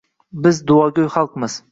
[0.45, 1.59] Biz duogo‘y xalqmiz.